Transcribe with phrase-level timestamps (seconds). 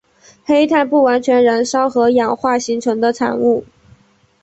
[0.45, 3.65] 黑碳不完全燃烧和氧化形成的产物。